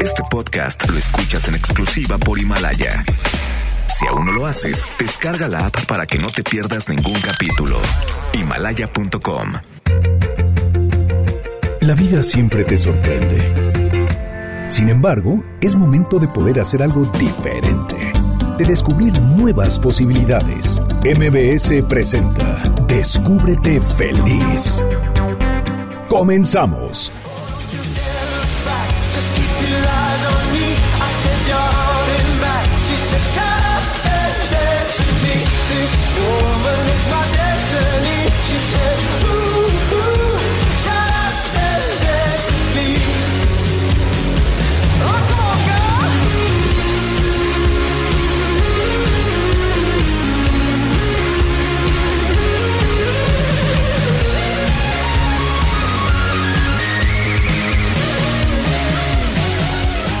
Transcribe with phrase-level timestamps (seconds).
[0.00, 3.04] Este podcast lo escuchas en exclusiva por Himalaya.
[3.88, 7.78] Si aún no lo haces, descarga la app para que no te pierdas ningún capítulo.
[8.34, 9.52] Himalaya.com.
[11.80, 14.68] La vida siempre te sorprende.
[14.68, 17.96] Sin embargo, es momento de poder hacer algo diferente,
[18.58, 20.80] de descubrir nuevas posibilidades.
[21.04, 24.84] MBS presenta Descúbrete feliz.
[26.08, 27.10] Comenzamos.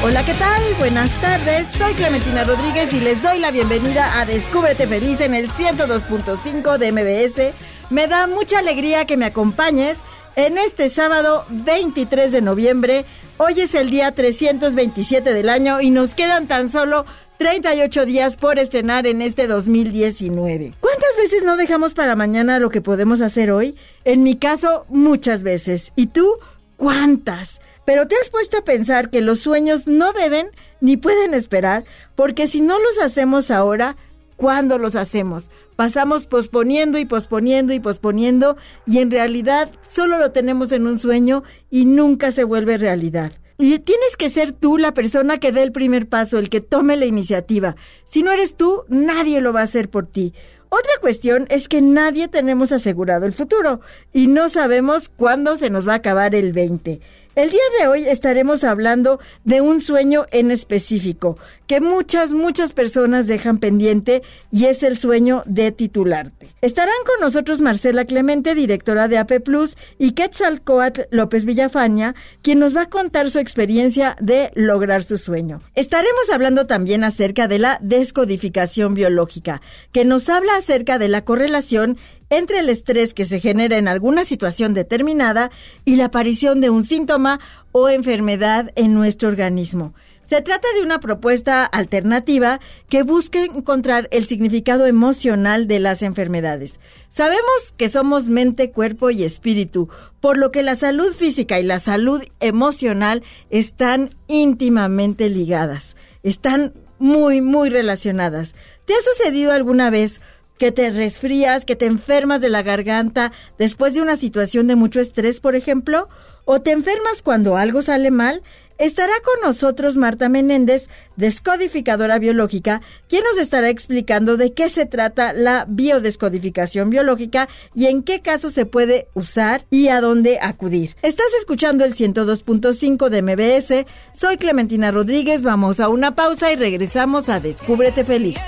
[0.04, 0.60] Hola, ¿qué tal?
[0.80, 1.68] Buenas tardes.
[1.78, 6.90] Soy Clementina Rodríguez y les doy la bienvenida a Descúbrete Feliz en el 102.5 de
[6.90, 7.54] MBS.
[7.88, 9.98] Me da mucha alegría que me acompañes
[10.34, 13.04] en este sábado 23 de noviembre.
[13.38, 17.06] Hoy es el día 327 del año y nos quedan tan solo
[17.38, 20.74] 38 días por estrenar en este 2019.
[20.80, 23.76] ¿Cuántas veces no dejamos para mañana lo que podemos hacer hoy?
[24.04, 25.92] En mi caso, muchas veces.
[25.94, 26.38] ¿Y tú?
[26.76, 27.60] ¿Cuántas?
[27.84, 30.48] Pero te has puesto a pensar que los sueños no deben
[30.80, 31.84] ni pueden esperar,
[32.16, 33.96] porque si no los hacemos ahora,
[34.36, 35.50] ¿cuándo los hacemos?
[35.76, 41.42] Pasamos posponiendo y posponiendo y posponiendo y en realidad solo lo tenemos en un sueño
[41.70, 43.32] y nunca se vuelve realidad.
[43.58, 46.96] Y tienes que ser tú la persona que dé el primer paso, el que tome
[46.96, 47.76] la iniciativa.
[48.04, 50.34] Si no eres tú, nadie lo va a hacer por ti.
[50.68, 53.80] Otra cuestión es que nadie tenemos asegurado el futuro
[54.12, 57.00] y no sabemos cuándo se nos va a acabar el 20.
[57.34, 63.26] El día de hoy estaremos hablando de un sueño en específico que muchas, muchas personas
[63.26, 66.50] dejan pendiente y es el sueño de titularte.
[66.60, 72.76] Estarán con nosotros Marcela Clemente, directora de AP Plus, y Quetzalcoatl López Villafaña, quien nos
[72.76, 75.62] va a contar su experiencia de lograr su sueño.
[75.74, 79.62] Estaremos hablando también acerca de la descodificación biológica,
[79.92, 81.96] que nos habla acerca de la correlación
[82.32, 85.50] entre el estrés que se genera en alguna situación determinada
[85.84, 87.40] y la aparición de un síntoma
[87.72, 89.92] o enfermedad en nuestro organismo.
[90.22, 96.80] Se trata de una propuesta alternativa que busca encontrar el significado emocional de las enfermedades.
[97.10, 101.80] Sabemos que somos mente, cuerpo y espíritu, por lo que la salud física y la
[101.80, 108.54] salud emocional están íntimamente ligadas, están muy, muy relacionadas.
[108.86, 110.22] ¿Te ha sucedido alguna vez
[110.62, 115.00] que te resfrías, que te enfermas de la garganta después de una situación de mucho
[115.00, 116.08] estrés, por ejemplo,
[116.44, 118.44] o te enfermas cuando algo sale mal,
[118.78, 125.32] estará con nosotros Marta Menéndez, descodificadora biológica, quien nos estará explicando de qué se trata
[125.32, 130.94] la biodescodificación biológica y en qué caso se puede usar y a dónde acudir.
[131.02, 137.28] Estás escuchando el 102.5 de MBS, soy Clementina Rodríguez, vamos a una pausa y regresamos
[137.28, 138.38] a Descúbrete Feliz.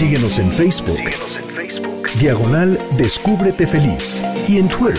[0.00, 1.10] Síguenos en Facebook.
[2.18, 4.22] Diagonal Descúbrete Feliz.
[4.48, 4.98] Y en Twitter,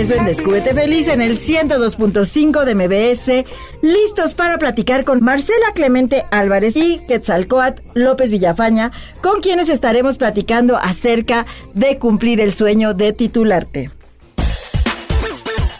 [0.00, 3.44] Regreso en Descúbrete Feliz en el 102.5 de MBS,
[3.82, 10.78] listos para platicar con Marcela Clemente Álvarez y Quetzalcoatl López Villafaña, con quienes estaremos platicando
[10.78, 11.44] acerca
[11.74, 13.90] de cumplir el sueño de titularte.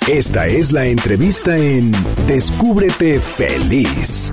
[0.07, 1.91] Esta es la entrevista en
[2.27, 4.31] Descúbrete Feliz.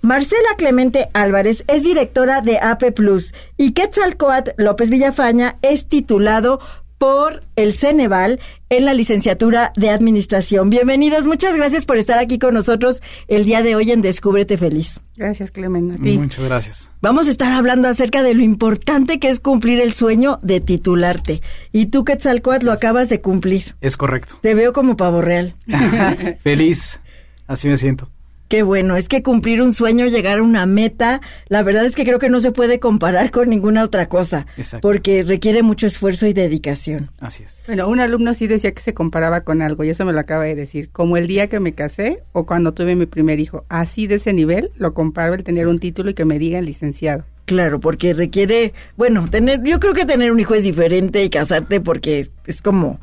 [0.00, 6.60] Marcela Clemente Álvarez es directora de AP Plus y Quetzalcoatl López Villafaña es titulado
[6.98, 10.68] por el Ceneval en la licenciatura de Administración.
[10.68, 15.00] Bienvenidos, muchas gracias por estar aquí con nosotros el día de hoy en Descúbrete Feliz.
[15.16, 15.96] Gracias, Clemen.
[16.00, 16.92] Muchas gracias.
[17.00, 21.40] Vamos a estar hablando acerca de lo importante que es cumplir el sueño de titularte.
[21.72, 23.76] Y tú, Quetzalcoatl, lo acabas de cumplir.
[23.80, 24.36] Es correcto.
[24.42, 25.54] Te veo como pavo real.
[26.40, 27.00] Feliz,
[27.46, 28.10] así me siento.
[28.48, 32.04] Qué bueno, es que cumplir un sueño, llegar a una meta, la verdad es que
[32.04, 34.88] creo que no se puede comparar con ninguna otra cosa, Exacto.
[34.88, 37.10] porque requiere mucho esfuerzo y dedicación.
[37.20, 37.62] Así es.
[37.66, 40.44] Bueno, un alumno sí decía que se comparaba con algo y eso me lo acaba
[40.44, 43.66] de decir, como el día que me casé o cuando tuve mi primer hijo.
[43.68, 47.24] Así de ese nivel lo comparo el tener un título y que me digan licenciado.
[47.44, 51.80] Claro, porque requiere, bueno, tener, yo creo que tener un hijo es diferente y casarte
[51.82, 52.98] porque es como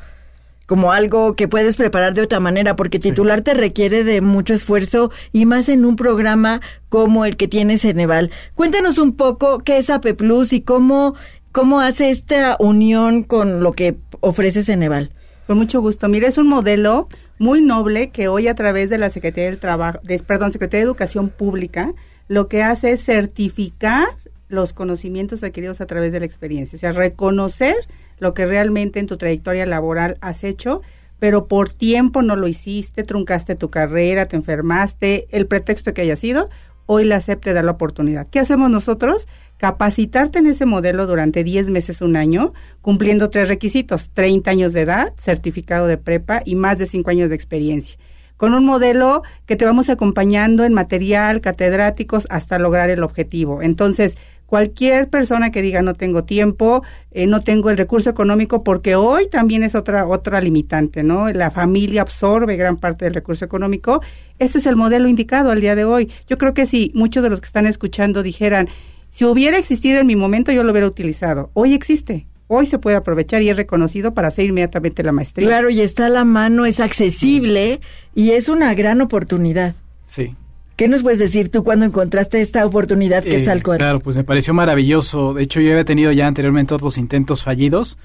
[0.66, 5.46] como algo que puedes preparar de otra manera, porque titularte requiere de mucho esfuerzo y
[5.46, 8.30] más en un programa como el que tiene Ceneval.
[8.54, 11.14] Cuéntanos un poco qué es AP Plus y cómo,
[11.52, 15.12] cómo hace esta unión con lo que ofrece Ceneval.
[15.46, 16.08] Con mucho gusto.
[16.08, 17.08] Mire, es un modelo
[17.38, 21.28] muy noble que hoy a través de la Secretaría del Trabajo, perdón, Secretaría de Educación
[21.28, 21.94] Pública,
[22.28, 24.08] lo que hace es certificar
[24.48, 27.74] los conocimientos adquiridos a través de la experiencia, o sea, reconocer
[28.18, 30.82] lo que realmente en tu trayectoria laboral has hecho,
[31.18, 36.16] pero por tiempo no lo hiciste, truncaste tu carrera, te enfermaste, el pretexto que haya
[36.16, 36.50] sido,
[36.86, 38.28] hoy le acepte dar la oportunidad.
[38.28, 39.26] ¿Qué hacemos nosotros?
[39.56, 42.52] Capacitarte en ese modelo durante 10 meses, un año,
[42.82, 47.28] cumpliendo tres requisitos, 30 años de edad, certificado de prepa y más de 5 años
[47.28, 47.98] de experiencia
[48.36, 53.62] con un modelo que te vamos acompañando en material, catedráticos, hasta lograr el objetivo.
[53.62, 54.16] Entonces,
[54.46, 59.28] cualquier persona que diga no tengo tiempo, eh, no tengo el recurso económico, porque hoy
[59.28, 61.30] también es otra, otra limitante, ¿no?
[61.32, 64.00] La familia absorbe gran parte del recurso económico.
[64.38, 66.10] Este es el modelo indicado al día de hoy.
[66.28, 68.68] Yo creo que si muchos de los que están escuchando dijeran,
[69.10, 71.50] si hubiera existido en mi momento, yo lo hubiera utilizado.
[71.54, 72.26] Hoy existe.
[72.48, 75.48] Hoy se puede aprovechar y es reconocido para hacer inmediatamente la maestría.
[75.48, 77.80] Claro, y está a la mano, es accesible
[78.14, 79.74] y es una gran oportunidad.
[80.04, 80.34] Sí.
[80.76, 84.52] ¿Qué nos puedes decir tú cuando encontraste esta oportunidad que eh, Claro, pues me pareció
[84.52, 85.32] maravilloso.
[85.32, 87.96] De hecho, yo había tenido ya anteriormente otros intentos fallidos.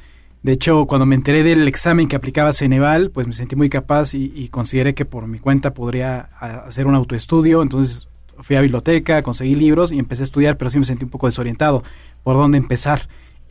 [0.42, 4.14] De hecho, cuando me enteré del examen que aplicaba Ceneval, pues me sentí muy capaz
[4.14, 7.62] y, y consideré que por mi cuenta podría hacer un autoestudio.
[7.62, 8.08] Entonces
[8.40, 11.28] fui a biblioteca, conseguí libros y empecé a estudiar, pero sí me sentí un poco
[11.28, 11.84] desorientado
[12.24, 13.02] por dónde empezar.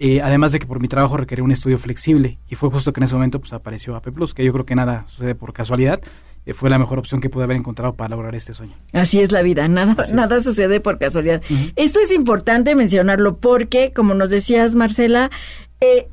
[0.02, 3.00] Eh, además de que por mi trabajo requería un estudio flexible y fue justo que
[3.00, 6.00] en ese momento pues apareció AP Plus, que yo creo que nada sucede por casualidad,
[6.46, 8.72] eh, fue la mejor opción que pude haber encontrado para lograr este sueño.
[8.94, 11.42] Así es la vida, nada, nada sucede por casualidad.
[11.50, 11.72] Uh -huh.
[11.76, 15.30] Esto es importante mencionarlo porque, como nos decías Marcela,
[15.82, 16.08] eh,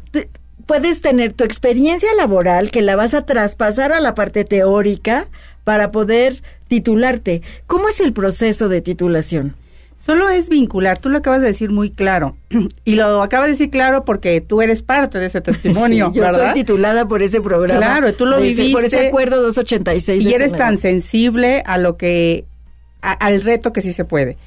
[0.65, 5.27] puedes tener tu experiencia laboral que la vas a traspasar a la parte teórica
[5.63, 7.41] para poder titularte.
[7.67, 9.55] ¿Cómo es el proceso de titulación?
[10.07, 12.37] Solo es vincular, tú lo acabas de decir muy claro,
[12.85, 16.21] y lo acabas de decir claro porque tú eres parte de ese testimonio, sí, yo
[16.21, 16.53] ¿verdad?
[16.53, 17.77] soy titulada por ese programa.
[17.77, 18.71] Claro, tú lo viviste.
[18.71, 20.23] Por ese acuerdo 286.
[20.23, 22.45] Y eres tan sensible a lo que,
[23.01, 24.37] a, al reto que sí se puede.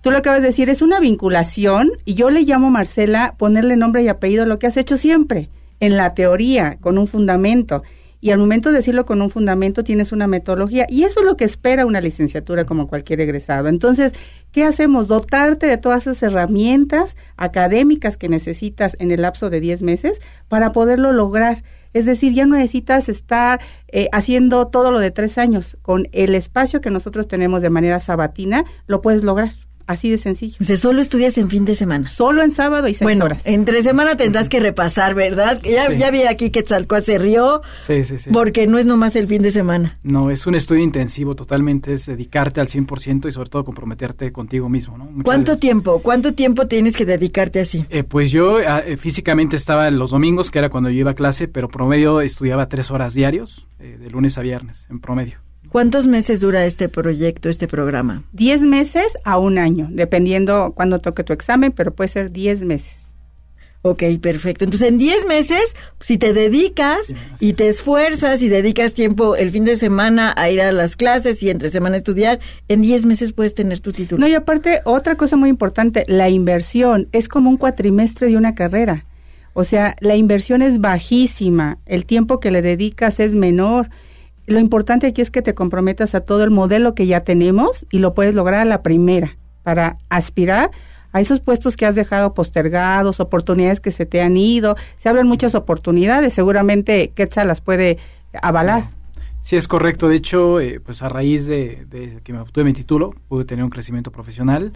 [0.00, 4.02] Tú lo acabas de decir, es una vinculación, y yo le llamo, Marcela, ponerle nombre
[4.02, 5.50] y apellido a lo que has hecho siempre,
[5.80, 7.82] en la teoría, con un fundamento
[8.22, 11.36] y al momento de decirlo con un fundamento tienes una metodología y eso es lo
[11.36, 13.66] que espera una licenciatura como cualquier egresado.
[13.66, 14.12] Entonces,
[14.52, 15.08] ¿qué hacemos?
[15.08, 20.70] Dotarte de todas esas herramientas académicas que necesitas en el lapso de 10 meses para
[20.70, 21.64] poderlo lograr.
[21.94, 25.76] Es decir, ya no necesitas estar eh, haciendo todo lo de tres años.
[25.82, 29.50] Con el espacio que nosotros tenemos de manera sabatina, lo puedes lograr.
[29.92, 30.56] Así de sencillo.
[30.60, 32.08] O sea, solo estudias en fin de semana.
[32.08, 33.46] Solo en sábado y seis bueno, horas.
[33.46, 35.60] entre semana tendrás que repasar, ¿verdad?
[35.62, 35.98] Ya, Sí.
[35.98, 38.30] ya vi aquí que Tzalcoatl se rió Sí, sí, sí.
[38.32, 39.98] porque no es nomás el fin de semana.
[40.02, 44.68] No, es un estudio intensivo totalmente, es dedicarte al 100% y sobre todo comprometerte contigo
[44.68, 45.04] mismo, ¿no?
[45.04, 46.00] Muchas ¿Cuánto veces- tiempo?
[46.02, 47.84] ¿Cuánto tiempo tienes que dedicarte así?
[47.90, 51.14] Eh, pues yo ah, eh, físicamente estaba los domingos, que era cuando yo iba a
[51.14, 55.38] clase, pero promedio estudiaba tres horas diarios, eh, de lunes a viernes, en promedio.
[55.72, 58.24] ¿Cuántos meses dura este proyecto, este programa?
[58.34, 63.14] 10 meses a un año, dependiendo cuándo toque tu examen, pero puede ser 10 meses.
[63.80, 64.66] Ok, perfecto.
[64.66, 69.50] Entonces, en 10 meses, si te dedicas Sí, y te esfuerzas y dedicas tiempo el
[69.50, 72.38] fin de semana a ir a las clases y entre semana a estudiar,
[72.68, 74.20] en 10 meses puedes tener tu título.
[74.20, 78.54] No, y aparte, otra cosa muy importante, la inversión es como un cuatrimestre de una
[78.54, 79.06] carrera.
[79.54, 83.88] O sea, la inversión es bajísima, el tiempo que le dedicas es menor.
[84.46, 87.98] Lo importante aquí es que te comprometas a todo el modelo que ya tenemos y
[87.98, 90.70] lo puedes lograr a la primera para aspirar
[91.12, 94.76] a esos puestos que has dejado postergados, oportunidades que se te han ido.
[94.96, 97.98] Se abren muchas oportunidades, seguramente Quetzal las puede
[98.40, 98.90] avalar.
[99.40, 100.08] Sí, es correcto.
[100.08, 103.64] De hecho, eh, pues a raíz de, de que me obtuve mi título, pude tener
[103.64, 104.72] un crecimiento profesional.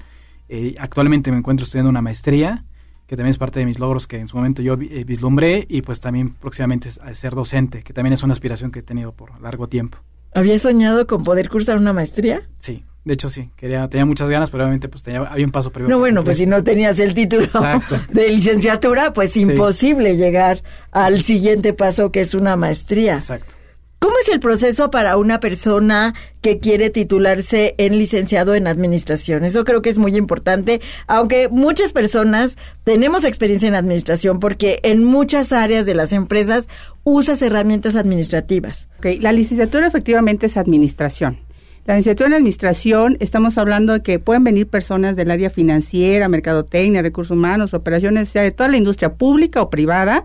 [0.48, 2.64] Eh, actualmente me encuentro estudiando una maestría
[3.06, 5.82] que también es parte de mis logros que en su momento yo eh, vislumbré y
[5.82, 9.68] pues también próximamente ser docente, que también es una aspiración que he tenido por largo
[9.68, 9.98] tiempo.
[10.34, 12.42] ¿Habías soñado con poder cursar una maestría?
[12.58, 15.70] Sí, de hecho sí, quería, tenía muchas ganas, pero obviamente pues tenía, había un paso
[15.70, 15.88] previo.
[15.88, 17.46] No, bueno, pues si no tenías el título
[18.12, 23.14] de licenciatura, pues imposible llegar al siguiente paso que es una maestría.
[23.14, 23.55] Exacto.
[23.98, 29.44] ¿Cómo es el proceso para una persona que quiere titularse en licenciado en administración?
[29.44, 35.02] Eso creo que es muy importante, aunque muchas personas tenemos experiencia en administración porque en
[35.02, 36.68] muchas áreas de las empresas
[37.04, 38.86] usas herramientas administrativas.
[38.98, 39.18] Okay.
[39.18, 41.38] La licenciatura efectivamente es administración.
[41.86, 47.00] La licenciatura en administración, estamos hablando de que pueden venir personas del área financiera, mercadotecnia,
[47.00, 50.24] recursos humanos, operaciones, sea de toda la industria pública o privada,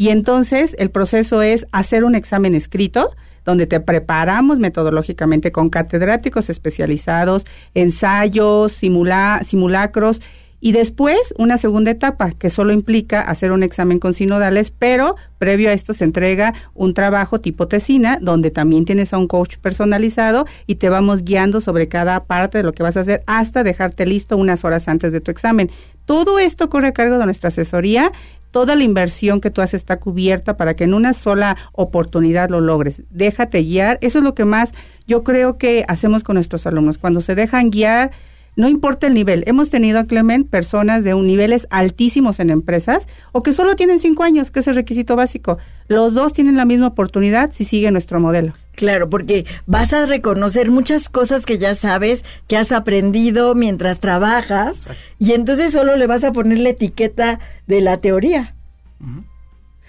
[0.00, 3.14] y entonces el proceso es hacer un examen escrito
[3.44, 10.22] donde te preparamos metodológicamente con catedráticos especializados, ensayos, simulacros
[10.58, 15.68] y después una segunda etapa que solo implica hacer un examen con sinodales, pero previo
[15.68, 20.46] a esto se entrega un trabajo tipo tesina donde también tienes a un coach personalizado
[20.66, 24.06] y te vamos guiando sobre cada parte de lo que vas a hacer hasta dejarte
[24.06, 25.70] listo unas horas antes de tu examen.
[26.06, 28.12] Todo esto corre a cargo de nuestra asesoría
[28.50, 32.60] toda la inversión que tú haces está cubierta para que en una sola oportunidad lo
[32.60, 33.02] logres.
[33.10, 33.98] Déjate guiar.
[34.00, 34.72] Eso es lo que más
[35.06, 36.98] yo creo que hacemos con nuestros alumnos.
[36.98, 38.10] Cuando se dejan guiar,
[38.56, 39.44] no importa el nivel.
[39.46, 44.22] Hemos tenido, Clement, personas de un niveles altísimos en empresas o que solo tienen cinco
[44.22, 45.58] años, que es el requisito básico.
[45.88, 48.54] Los dos tienen la misma oportunidad si sigue nuestro modelo.
[48.80, 54.88] Claro, porque vas a reconocer muchas cosas que ya sabes, que has aprendido mientras trabajas,
[55.18, 58.54] y entonces solo le vas a poner la etiqueta de la teoría.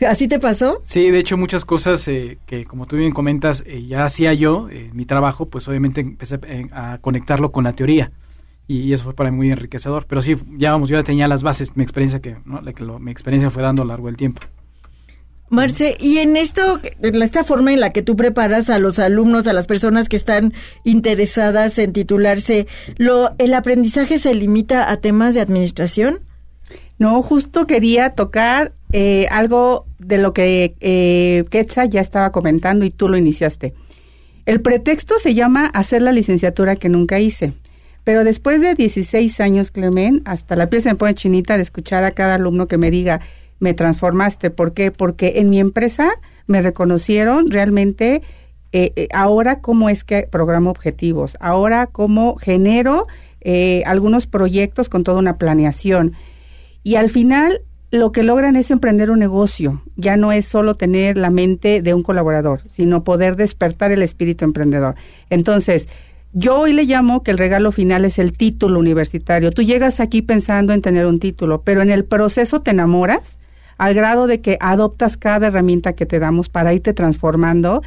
[0.06, 0.82] ¿Así te pasó?
[0.84, 4.68] Sí, de hecho muchas cosas eh, que como tú bien comentas eh, ya hacía yo,
[4.70, 6.38] eh, mi trabajo, pues obviamente empecé
[6.74, 8.12] a conectarlo con la teoría
[8.68, 10.06] y eso fue para mí muy enriquecedor.
[10.06, 12.62] Pero sí, ya vamos, yo ya tenía las bases, mi experiencia que, ¿no?
[12.62, 14.42] que mi experiencia fue dando a lo largo del tiempo.
[15.52, 19.48] Marce, y en esto, en esta forma en la que tú preparas a los alumnos,
[19.48, 20.54] a las personas que están
[20.86, 26.22] interesadas en titularse, lo, ¿el aprendizaje se limita a temas de administración?
[27.00, 31.44] No, justo quería tocar eh, algo de lo que eh,
[31.90, 33.74] ya estaba comentando y tú lo iniciaste.
[34.46, 37.56] El pretexto se llama hacer la licenciatura que nunca hice.
[38.06, 42.06] Pero después de 16 años, Clemen, hasta la piel se me pone chinita de escuchar
[42.06, 43.20] a cada alumno que me diga,
[43.62, 44.50] me transformaste.
[44.50, 44.92] ¿Por qué?
[44.92, 46.10] Porque en mi empresa
[46.48, 48.24] me reconocieron realmente
[48.74, 53.08] eh, eh, ahora cómo es que programo objetivos, ahora cómo genero
[53.40, 56.14] eh, algunos proyectos con toda una planeación.
[56.84, 59.84] Y al final lo que logran es emprender un negocio.
[59.96, 64.44] Ya no es solo tener la mente de un colaborador, sino poder despertar el espíritu
[64.44, 64.96] emprendedor.
[65.30, 65.88] Entonces,
[66.34, 69.52] yo hoy le llamo que el regalo final es el título universitario.
[69.52, 73.38] Tú llegas aquí pensando en tener un título, pero en el proceso te enamoras
[73.78, 77.82] al grado de que adoptas cada herramienta que te damos para irte transformando.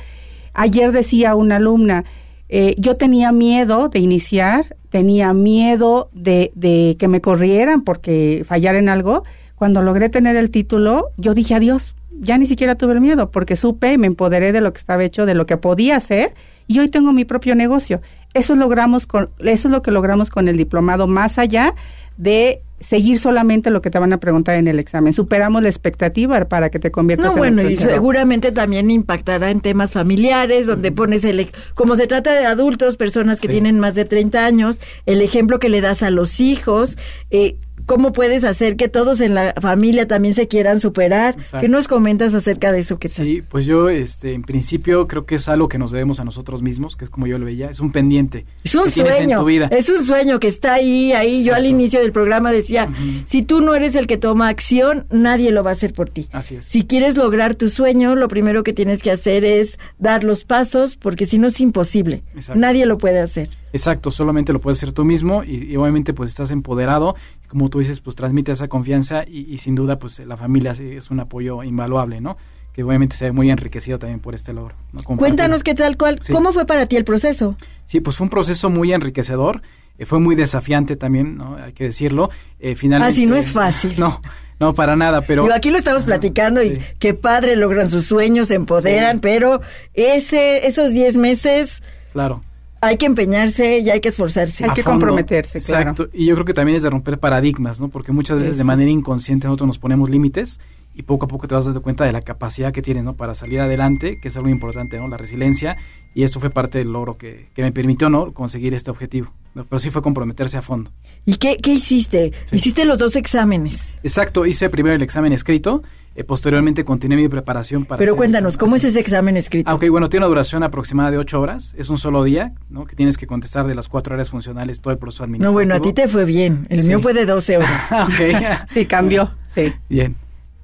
[0.53, 2.05] Ayer decía una alumna,
[2.49, 8.75] eh, yo tenía miedo de iniciar, tenía miedo de, de que me corrieran porque fallar
[8.75, 9.25] en algo.
[9.57, 13.57] Cuando logré tener el título, yo dije adiós, ya ni siquiera tuve el miedo porque
[13.57, 16.35] supe y me empoderé de lo que estaba hecho, de lo que podía hacer
[16.67, 18.01] y hoy tengo mi propio negocio.
[18.33, 21.75] Eso logramos con eso es lo que logramos con el diplomado más allá
[22.17, 25.13] de seguir solamente lo que te van a preguntar en el examen.
[25.13, 29.93] Superamos la expectativa para que te conviertas no, bueno, y seguramente también impactará en temas
[29.93, 31.49] familiares, donde pones el...
[31.75, 35.69] Como se trata de adultos, personas que tienen más de 30 años, el ejemplo que
[35.69, 36.99] le das a los hijos,
[37.31, 37.57] eh,
[37.87, 41.37] ¿Cómo puedes hacer que todos en la familia también se quieran superar?
[41.61, 42.99] ¿Qué nos comentas acerca de eso?
[42.99, 46.25] Que sí, pues yo este, en principio creo que es algo que nos debemos a
[46.25, 48.47] nosotros mismos, que es como yo lo veía, es un pendiente.
[48.65, 51.45] Es un sueño, es un sueño que está ahí, ahí.
[51.45, 52.93] Yo al inicio del programa decía,
[53.27, 56.29] si tú no eres el que toma acción, nadie lo va a hacer por ti.
[56.33, 56.65] Así es.
[56.65, 60.97] Si quieres lograr tu sueño, lo primero que tienes que hacer es dar los pasos,
[60.97, 62.23] porque si no es imposible.
[62.55, 63.49] Nadie lo puede hacer.
[63.75, 67.17] Exacto, solamente lo puedes hacer tú mismo y, obviamente pues estás empoderado,
[67.55, 71.21] como tú dices, pues transmite esa confianza y, sin duda pues la familia es un
[71.21, 72.37] apoyo invaluable, ¿no?
[72.73, 74.75] Que obviamente se ve muy enriquecido también por este logro.
[75.05, 77.55] Cuéntanos qué tal, cual, ¿cómo fue para ti el proceso?
[77.85, 79.63] Sí, pues fue un proceso muy enriquecedor,
[79.99, 81.55] eh, fue muy desafiante también, ¿no?
[81.55, 82.29] Hay que decirlo.
[82.59, 83.95] Eh, finalmente, Así no es fácil.
[84.01, 84.21] No,
[84.59, 85.47] no, para nada, pero...
[85.55, 89.61] aquí lo estamos platicando y qué padre, logran sus sueños, se empoderan, pero
[89.93, 91.85] ese, esos 10 meses...
[92.13, 92.43] Claro
[92.85, 94.65] hay que empeñarse y hay que esforzarse.
[94.65, 96.09] Hay que comprometerse, Exacto.
[96.13, 97.89] Y yo creo que también es de romper paradigmas, ¿no?
[97.89, 100.61] Porque muchas veces de manera inconsciente nosotros nos ponemos límites
[100.95, 103.15] y poco a poco te vas dando cuenta de la capacidad que tienes, ¿no?
[103.15, 105.09] Para salir adelante, que es algo importante, ¿no?
[105.09, 105.77] La resiliencia
[106.15, 108.33] y eso fue parte del logro que, que me permitió, ¿no?
[108.33, 109.33] Conseguir este objetivo.
[109.55, 110.91] Pero sí fue comprometerse a fondo.
[111.27, 112.33] ¿Y qué, qué hiciste?
[112.47, 112.57] Sí.
[112.57, 113.89] Hiciste los dos exámenes.
[114.03, 115.83] Exacto, hice primero el examen escrito,
[116.17, 117.99] eh, posteriormente continué mi preparación para...
[117.99, 119.69] Pero cuéntanos, ¿cómo es ese examen escrito?
[119.71, 122.85] Ah, ok, bueno, tiene una duración aproximada de ocho horas, es un solo día, ¿no?
[122.85, 125.51] Que tienes que contestar de las cuatro áreas funcionales todo el proceso administrativo.
[125.51, 126.67] no, bueno, a ti te fue bien.
[126.71, 126.89] El Sí.
[126.89, 127.71] mío fue de 12 horas.
[127.91, 129.33] Ah, ok, Sí, cambió.
[129.55, 129.73] Sí.
[129.89, 130.17] bien.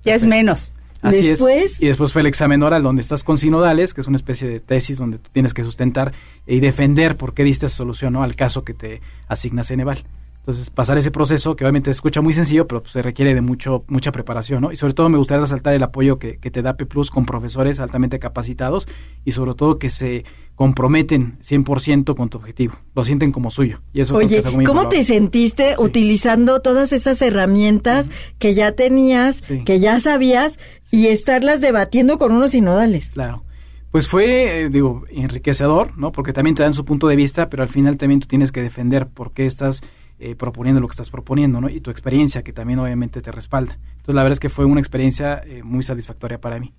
[0.05, 0.73] Ya es menos.
[1.03, 1.83] Así Después- es.
[1.83, 4.61] Y después fue el examen oral donde estás con sinodales, que es una especie de
[4.61, 6.13] tesis donde tú tienes que sustentar
[6.47, 8.23] y defender por qué diste esa solución ¿no?
[8.23, 10.05] al caso que te asigna Ceneval.
[10.41, 13.43] Entonces, pasar ese proceso, que obviamente se escucha muy sencillo, pero pues, se requiere de
[13.43, 14.73] mucho mucha preparación, ¿no?
[14.73, 17.27] Y sobre todo me gustaría resaltar el apoyo que, que te da P Plus con
[17.27, 18.89] profesores altamente capacitados
[19.25, 22.75] y sobre todo que se comprometen 100% con tu objetivo.
[22.95, 23.81] Lo sienten como suyo.
[23.93, 25.83] Y eso Oye, es algo muy ¿cómo te sentiste Sí.
[25.83, 29.65] utilizando todas esas herramientas que ya tenías, Sí.
[29.65, 30.59] que ya sabías,
[30.91, 33.11] y estarlas debatiendo con unos sinodales?
[33.11, 33.43] Claro.
[33.91, 36.13] Pues fue, eh, digo, enriquecedor, ¿no?
[36.13, 38.63] Porque también te dan su punto de vista, pero al final también tú tienes que
[38.63, 39.83] defender por qué estás
[40.21, 41.69] eh, proponiendo lo que estás proponiendo, ¿no?
[41.71, 43.79] Y tu experiencia, que también obviamente te respalda.
[43.93, 46.73] Entonces, la verdad es que fue una experiencia eh, muy satisfactoria para mí.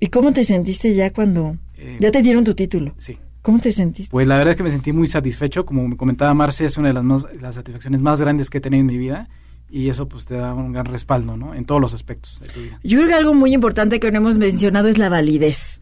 [0.00, 2.94] ¿Y cómo te sentiste ya cuando Eh, ya te dieron tu título?
[2.96, 3.18] Sí.
[3.42, 4.10] ¿Cómo te sentiste?
[4.10, 5.64] Pues la verdad es que me sentí muy satisfecho.
[5.64, 8.60] Como me comentaba Marce, es una de las, más, las satisfacciones más grandes que he
[8.60, 9.28] tenido en mi vida.
[9.68, 11.54] Y eso pues te da un gran respaldo, ¿no?
[11.54, 12.80] En todos los aspectos de tu vida.
[12.82, 15.80] Yo creo que algo muy importante que no hemos mencionado es la validez.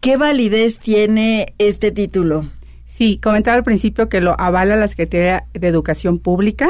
[0.00, 2.46] ¿Qué validez tiene este título?
[3.00, 6.68] Sí, comentaba al principio que lo avala la Secretaría de Educación Pública.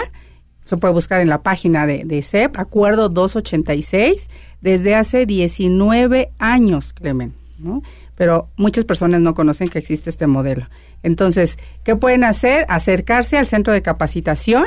[0.64, 6.92] Se puede buscar en la página de, de CEP, Acuerdo 286, desde hace 19 años,
[6.92, 7.34] Clemen.
[7.58, 7.82] ¿no?
[8.14, 10.68] Pero muchas personas no conocen que existe este modelo.
[11.02, 12.64] Entonces, ¿qué pueden hacer?
[12.68, 14.66] Acercarse al centro de capacitación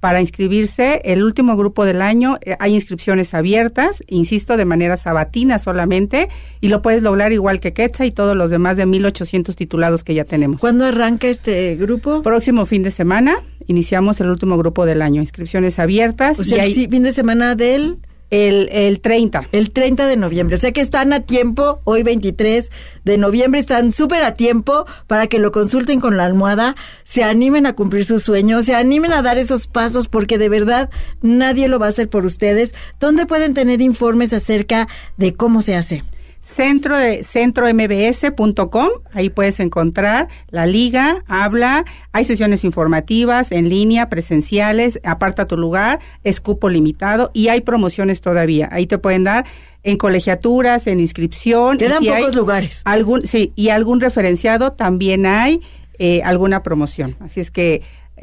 [0.00, 1.02] para inscribirse.
[1.04, 6.28] El último grupo del año, eh, hay inscripciones abiertas, insisto, de manera sabatina solamente,
[6.60, 10.14] y lo puedes lograr igual que Quetzal y todos los demás de 1800 titulados que
[10.14, 10.60] ya tenemos.
[10.60, 12.22] ¿Cuándo arranca este grupo?
[12.22, 15.20] Próximo fin de semana iniciamos el último grupo del año.
[15.20, 17.98] Inscripciones abiertas O sea, hay sí- fin de semana del
[18.30, 19.48] el, el 30.
[19.52, 20.56] el 30 de noviembre.
[20.56, 22.70] O sea que están a tiempo, hoy 23
[23.04, 27.66] de noviembre, están súper a tiempo para que lo consulten con la almohada, se animen
[27.66, 30.90] a cumplir sus sueños, se animen a dar esos pasos porque de verdad
[31.22, 32.74] nadie lo va a hacer por ustedes.
[32.98, 36.04] ¿Dónde pueden tener informes acerca de cómo se hace?
[36.42, 45.00] Centro de centrombs.com, ahí puedes encontrar la liga, habla, hay sesiones informativas en línea, presenciales,
[45.04, 48.68] aparta tu lugar, es cupo limitado y hay promociones todavía.
[48.72, 49.44] Ahí te pueden dar
[49.82, 51.78] en colegiaturas, en inscripción.
[51.78, 52.82] Quedan si pocos lugares.
[52.84, 55.60] Algún, sí, y algún referenciado también hay
[55.98, 57.16] eh, alguna promoción.
[57.20, 57.82] Así es que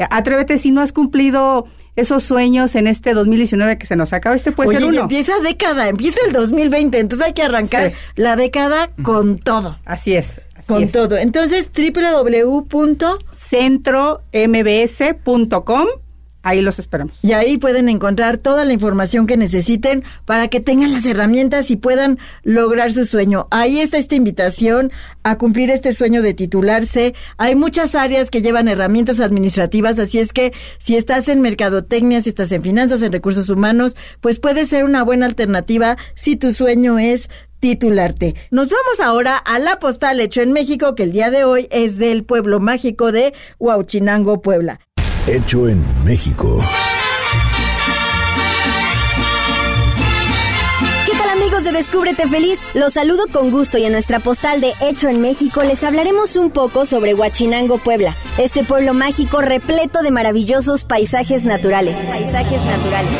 [0.10, 4.36] atrévete si no has cumplido esos sueños en este 2019 que se nos acaba.
[4.36, 5.02] Este puede Oye, ser y uno.
[5.02, 7.96] empieza década, empieza el 2020, entonces hay que arrancar Sí.
[8.16, 9.80] la década con todo.
[9.86, 10.42] Así es.
[10.56, 10.92] así Con es.
[10.92, 11.18] todo.
[11.18, 12.66] Entonces, www.
[16.44, 17.18] Ahí los esperamos.
[17.24, 21.76] Y ahí pueden encontrar toda la información que necesiten para que tengan las herramientas y
[21.76, 23.48] puedan lograr su sueño.
[23.52, 24.92] Ahí está esta invitación
[25.24, 27.14] a cumplir este sueño de titularse.
[27.38, 32.30] Hay muchas áreas que llevan herramientas administrativas, así es que si estás en mercadotecnia, si
[32.30, 36.98] estás en finanzas, en recursos humanos, pues puede ser una buena alternativa si tu sueño
[36.98, 38.36] es titularte.
[38.52, 41.98] Nos vamos ahora a la postal hecho en México, que el día de hoy es
[41.98, 44.80] del pueblo mágico de Huauchinango, Puebla.
[45.28, 46.62] Hecho en México.
[51.06, 52.58] ¿Qué tal amigos de Descúbrete Feliz?
[52.74, 56.50] Los saludo con gusto y en nuestra postal de Hecho en México les hablaremos un
[56.50, 61.98] poco sobre Huachinango, Puebla, este pueblo mágico repleto de maravillosos paisajes naturales.
[61.98, 63.14] Paisajes naturales.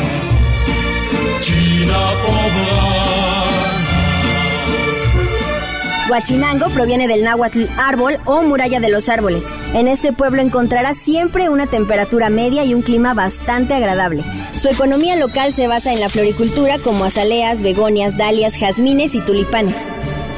[6.08, 9.48] Huachinango proviene del náhuatl árbol o muralla de los árboles.
[9.74, 14.22] En este pueblo encontrarás siempre una temperatura media y un clima bastante agradable.
[14.52, 19.76] Su economía local se basa en la floricultura como azaleas, begonias, dalias, jazmines y tulipanes.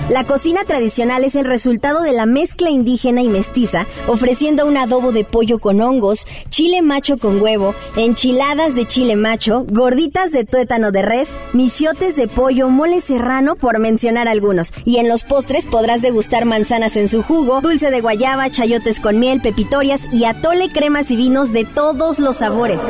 [0.09, 5.13] La cocina tradicional es el resultado de la mezcla indígena y mestiza, ofreciendo un adobo
[5.13, 10.91] de pollo con hongos, chile macho con huevo, enchiladas de chile macho, gorditas de tuétano
[10.91, 14.73] de res, michiotes de pollo, mole serrano, por mencionar algunos.
[14.85, 19.21] Y en los postres podrás degustar manzanas en su jugo, dulce de guayaba, chayotes con
[19.21, 22.81] miel, pepitorias y atole cremas y vinos de todos los sabores.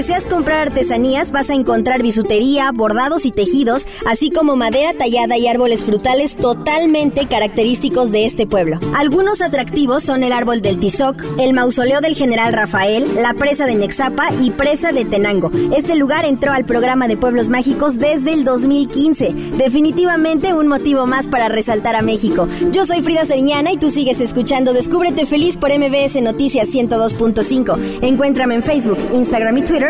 [0.00, 5.46] Deseas comprar artesanías, vas a encontrar bisutería, bordados y tejidos, así como madera tallada y
[5.46, 8.78] árboles frutales totalmente característicos de este pueblo.
[8.96, 13.74] Algunos atractivos son el árbol del Tizoc, el mausoleo del general Rafael, la presa de
[13.74, 15.50] Nexapa y presa de Tenango.
[15.76, 19.34] Este lugar entró al programa de pueblos mágicos desde el 2015.
[19.58, 22.48] Definitivamente un motivo más para resaltar a México.
[22.72, 28.00] Yo soy Frida Seriñana y tú sigues escuchando Descúbrete Feliz por MBS Noticias 102.5.
[28.00, 29.89] Encuéntrame en Facebook, Instagram y Twitter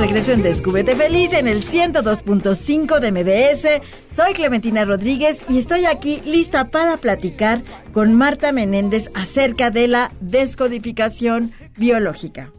[0.00, 3.82] Regreso en Descúbrete Feliz en el 102.5 de MBS.
[4.10, 7.60] Soy Clementina Rodríguez y estoy aquí lista para platicar
[7.92, 12.50] con Marta Menéndez acerca de la descodificación biológica.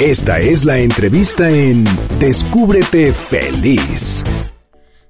[0.00, 1.84] Esta es la entrevista en
[2.18, 4.24] Descúbrete feliz.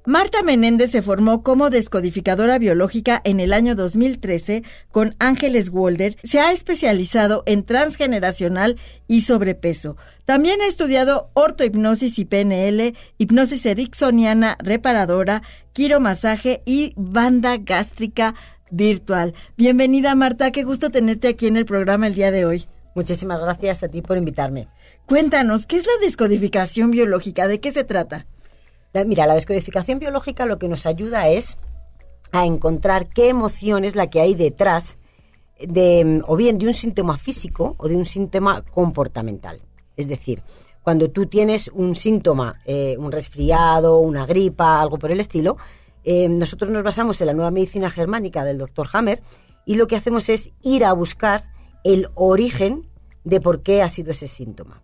[0.08, 6.16] Marta Menéndez se formó como descodificadora biológica en el año 2013 con Ángeles Walder.
[6.22, 9.98] Se ha especializado en transgeneracional y sobrepeso.
[10.24, 15.42] También ha estudiado ortohipnosis y PNL, hipnosis ericksoniana reparadora,
[15.74, 18.34] quiromasaje y banda gástrica
[18.70, 19.34] virtual.
[19.58, 22.64] Bienvenida Marta, qué gusto tenerte aquí en el programa el día de hoy.
[22.94, 24.68] Muchísimas gracias a ti por invitarme.
[25.04, 27.46] Cuéntanos, ¿qué es la descodificación biológica?
[27.46, 28.24] ¿De qué se trata?
[28.92, 31.57] La- Mira, la descodificación biológica lo que nos ayuda es
[32.33, 34.98] a encontrar qué emoción es la que hay detrás
[35.61, 39.61] de o bien de un síntoma físico o de un síntoma comportamental.
[39.96, 40.42] Es decir,
[40.83, 45.57] cuando tú tienes un síntoma, eh, un resfriado, una gripa, algo por el estilo,
[46.05, 49.22] eh, nosotros nos basamos en la nueva medicina germánica del doctor Hammer
[49.66, 51.44] y lo que hacemos es ir a buscar
[51.85, 52.88] el origen
[53.24, 54.83] de por qué ha sido ese síntoma.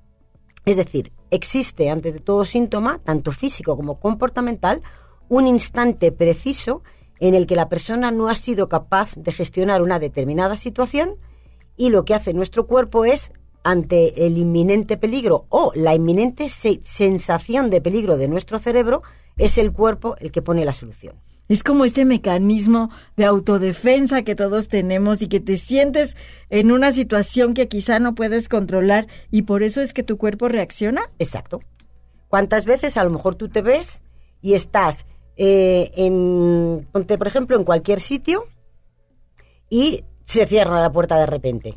[0.64, 4.83] Es decir, existe antes de todo síntoma, tanto físico como comportamental,
[5.29, 6.83] un instante preciso
[7.20, 11.16] en el que la persona no ha sido capaz de gestionar una determinada situación
[11.77, 16.81] y lo que hace nuestro cuerpo es, ante el inminente peligro o la inminente se-
[16.85, 19.03] sensación de peligro de nuestro cerebro,
[19.37, 21.16] es el cuerpo el que pone la solución.
[21.48, 26.16] Es como este mecanismo de autodefensa que todos tenemos y que te sientes
[26.48, 30.48] en una situación que quizá no puedes controlar y por eso es que tu cuerpo
[30.48, 31.11] reacciona.
[31.18, 31.61] Exacto.
[32.28, 34.00] ¿Cuántas veces a lo mejor tú te ves
[34.40, 38.44] y estás eh, en, ponte por ejemplo, en cualquier sitio
[39.68, 41.74] y se cierra la puerta de repente?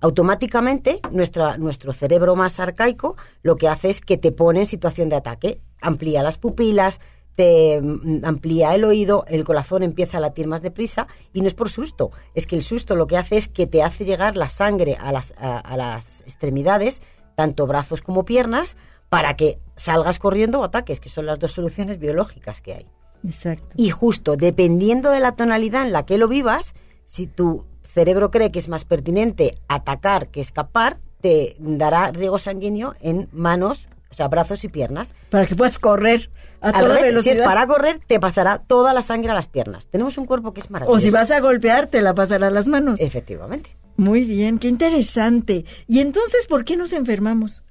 [0.00, 5.10] Automáticamente nuestra, nuestro cerebro más arcaico lo que hace es que te pone en situación
[5.10, 7.00] de ataque, amplía las pupilas,
[7.36, 11.54] te mm, amplía el oído, el corazón empieza a latir más deprisa y no es
[11.54, 14.48] por susto, es que el susto lo que hace es que te hace llegar la
[14.48, 17.02] sangre a las, a- a las extremidades,
[17.36, 18.76] tanto brazos como piernas,
[19.08, 22.86] para que salgas corriendo o ataques, que son las dos soluciones biológicas que hay.
[23.26, 23.68] Exacto.
[23.76, 28.50] Y justo, dependiendo de la tonalidad en la que lo vivas, si tu cerebro cree
[28.50, 34.28] que es más pertinente atacar que escapar, te dará riego sanguíneo en manos, o sea,
[34.28, 35.14] brazos y piernas.
[35.30, 37.34] Para que puedas correr a toda revés, velocidad.
[37.34, 39.88] si es para correr, te pasará toda la sangre a las piernas.
[39.88, 40.98] Tenemos un cuerpo que es maravilloso.
[40.98, 43.00] O si vas a golpear, te la pasará a las manos.
[43.00, 43.76] Efectivamente.
[43.96, 45.64] Muy bien, qué interesante.
[45.86, 47.62] Y entonces, ¿por qué nos enfermamos?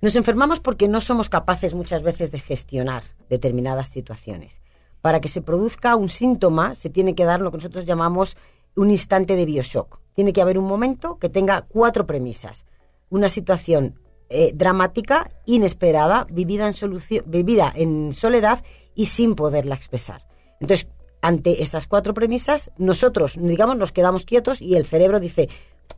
[0.00, 4.60] Nos enfermamos porque no somos capaces muchas veces de gestionar determinadas situaciones.
[5.00, 8.36] Para que se produzca un síntoma, se tiene que dar lo que nosotros llamamos
[8.74, 10.00] un instante de bioshock.
[10.14, 12.64] Tiene que haber un momento que tenga cuatro premisas.
[13.10, 14.00] Una situación
[14.32, 18.64] eh, dramática, inesperada, vivida en, solución, vivida en soledad
[18.94, 20.26] y sin poderla expresar.
[20.60, 20.88] Entonces,
[21.20, 25.48] ante esas cuatro premisas, nosotros, digamos, nos quedamos quietos y el cerebro dice,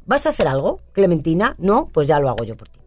[0.04, 1.54] ¿vas a hacer algo, Clementina?
[1.58, 2.80] No, pues ya lo hago yo por ti.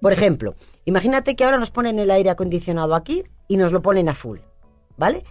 [0.00, 4.08] Por ejemplo, imagínate que ahora nos ponen el aire acondicionado aquí y nos lo ponen
[4.08, 4.38] a full,
[4.96, 5.24] ¿vale?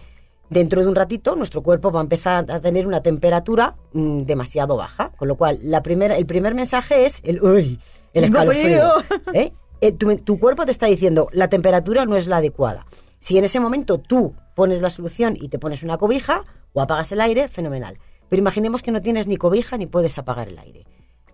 [0.48, 4.76] Dentro de un ratito nuestro cuerpo va a empezar a tener una temperatura mm, demasiado
[4.76, 7.80] baja, con lo cual la primera, el primer mensaje es el, uy,
[8.14, 9.02] el escalofrío.
[9.02, 9.32] frío.
[9.34, 9.52] ¿eh?
[9.80, 12.86] Eh, tu, tu cuerpo te está diciendo la temperatura no es la adecuada.
[13.18, 17.12] Si en ese momento tú pones la solución y te pones una cobija o apagas
[17.12, 17.98] el aire, fenomenal.
[18.28, 20.86] Pero imaginemos que no tienes ni cobija ni puedes apagar el aire.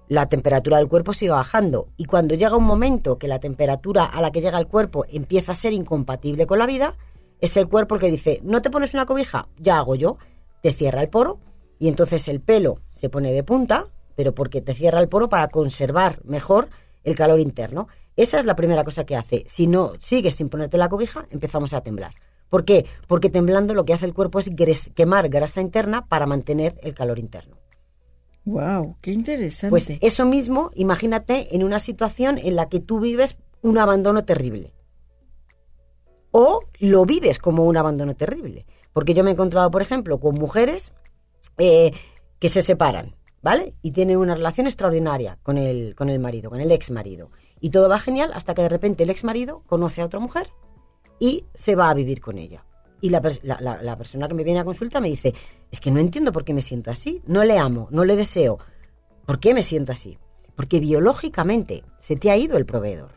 [0.08, 1.88] la temperatura del cuerpo sigue bajando.
[1.96, 5.52] Y cuando llega un momento que la temperatura a la que llega el cuerpo empieza
[5.52, 6.96] a ser incompatible con la vida,
[7.40, 10.18] es el cuerpo el que dice, no te pones una cobija, ya hago yo,
[10.62, 11.38] te cierra el poro
[11.78, 13.86] y entonces el pelo se pone de punta,
[14.18, 16.70] pero porque te cierra el poro para conservar mejor
[17.04, 17.86] el calor interno.
[18.16, 19.44] Esa es la primera cosa que hace.
[19.46, 22.14] Si no sigues sin ponerte la cobija, empezamos a temblar.
[22.48, 22.84] ¿Por qué?
[23.06, 24.50] Porque temblando lo que hace el cuerpo es
[24.96, 27.58] quemar grasa interna para mantener el calor interno.
[28.44, 29.70] Wow, qué interesante.
[29.70, 34.72] Pues eso mismo, imagínate en una situación en la que tú vives un abandono terrible.
[36.32, 38.66] O lo vives como un abandono terrible.
[38.92, 40.92] Porque yo me he encontrado, por ejemplo, con mujeres
[41.56, 41.92] eh,
[42.40, 43.14] que se separan,
[43.48, 43.72] ¿vale?
[43.80, 47.30] Y tienen una relación extraordinaria con el, con el marido, con el ex marido.
[47.60, 50.48] Y todo va genial hasta que de repente el ex marido conoce a otra mujer
[51.18, 52.66] y se va a vivir con ella.
[53.00, 55.32] Y la- la- la persona que me viene a consulta me dice,
[55.70, 58.58] es que no entiendo por qué me siento así, no le amo, no le deseo.
[59.24, 60.18] ¿Por qué me siento así?
[60.54, 63.12] Porque biológicamente se te ha ido el proveedor.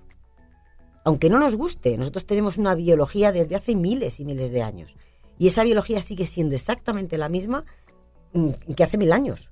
[1.03, 4.95] Aunque no nos guste, nosotros tenemos una biología desde hace miles y miles de años.
[5.37, 7.65] Y esa biología sigue siendo exactamente la misma
[8.33, 9.49] mm, que hace mil años.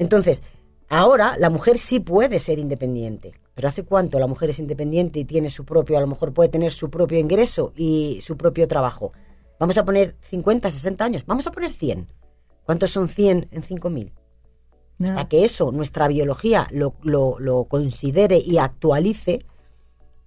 [0.00, 0.42] Entonces,
[0.88, 3.32] ahora la mujer sí puede ser independiente.
[3.54, 6.48] Pero ¿hace cuánto la mujer es independiente y tiene su propio, a lo mejor puede
[6.48, 9.12] tener su propio ingreso y su propio trabajo?
[9.58, 11.24] Vamos a poner 50, 60 años.
[11.26, 12.08] Vamos a poner 100.
[12.64, 14.12] ¿Cuántos son 100 en 5000?
[15.04, 19.44] Hasta que eso, nuestra biología, lo, lo- lo considere y actualice,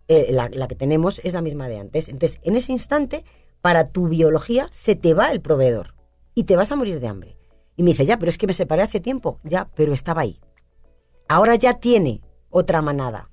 [0.08, 2.10] eh, la, la que tenemos es la misma de antes.
[2.10, 3.24] Entonces, en ese instante,
[3.62, 5.96] para tu biología, se te va el proveedor
[6.36, 7.38] y te vas a morir de hambre.
[7.76, 9.40] Y me dice, ya, pero es que me separé hace tiempo.
[9.44, 10.40] Ya, pero estaba ahí.
[11.28, 13.30] Ahora ya tiene otra manada.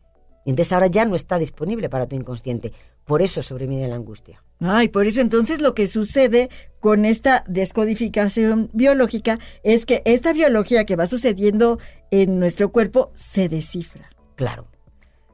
[0.46, 2.72] Entonces ahora ya no está disponible para tu inconsciente.
[3.04, 4.42] Por eso sobreviene la angustia.
[4.60, 6.48] Ay, por eso entonces lo que sucede
[6.80, 11.78] con esta descodificación biológica es que esta biología que va sucediendo
[12.10, 14.10] en nuestro cuerpo se descifra.
[14.36, 14.66] Claro.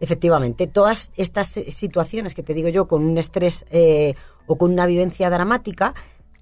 [0.00, 4.14] Efectivamente, todas estas eh, situaciones que te digo yo, con un estrés eh,
[4.46, 5.94] o con una vivencia dramática,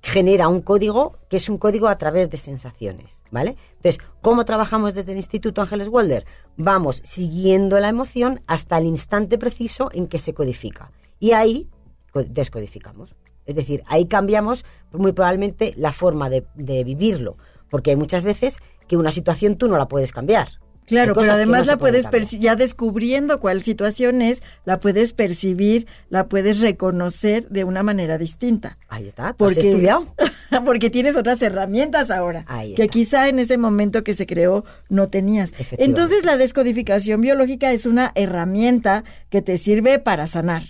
[0.05, 3.57] genera un código que es un código a través de sensaciones, ¿vale?
[3.77, 6.27] Entonces, ¿cómo trabajamos desde el Instituto Ángeles Walder?
[6.59, 10.93] Vamos siguiendo la emoción hasta el instante preciso en que se codifica.
[11.19, 11.71] Y ahí
[12.13, 13.17] co- descodificamos.
[13.47, 17.39] Es decir, ahí cambiamos muy probablemente la forma de, de vivirlo,
[17.71, 20.49] porque hay muchas veces que una situación tú no la puedes cambiar.
[20.87, 22.07] Claro, pero además no la puedes
[22.39, 28.79] ya descubriendo cuál situación es, la puedes percibir, la puedes reconocer de una manera distinta.
[28.89, 30.07] Ahí está, ¿tú has Porque, estudiado?
[30.65, 35.09] porque tienes otras herramientas ahora Ahí que quizá en ese momento que se creó no
[35.09, 35.53] tenías.
[35.73, 40.63] Entonces la descodificación biológica es una herramienta que te sirve para sanar.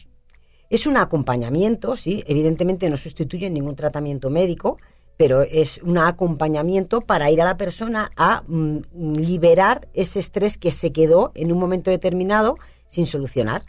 [0.70, 4.79] Es un acompañamiento, sí, evidentemente no sustituye ningún tratamiento médico,
[5.16, 8.79] pero es un acompañamiento para ir a la persona a mm,
[9.16, 13.64] liberar ese estrés que se quedó en un momento determinado sin solucionar.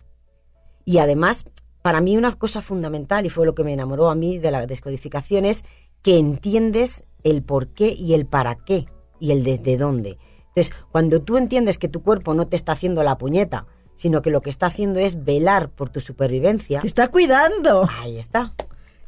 [0.85, 1.45] Y además,
[1.81, 4.65] para mí una cosa fundamental, y fue lo que me enamoró a mí de la
[4.65, 5.63] descodificación, es
[6.01, 8.85] que entiendes el por qué y el para qué
[9.19, 10.17] y el desde dónde.
[10.47, 14.29] Entonces, cuando tú entiendes que tu cuerpo no te está haciendo la puñeta, sino que
[14.29, 17.87] lo que está haciendo es velar por tu supervivencia, Te está cuidando.
[17.99, 18.53] ahí está.